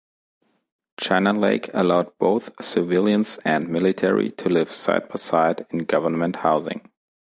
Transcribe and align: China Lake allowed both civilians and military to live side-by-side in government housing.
China 0.99 1.31
Lake 1.31 1.69
allowed 1.75 2.17
both 2.17 2.49
civilians 2.65 3.37
and 3.45 3.67
military 3.67 4.31
to 4.31 4.49
live 4.49 4.71
side-by-side 4.71 5.67
in 5.69 5.85
government 5.85 6.37
housing. 6.37 6.89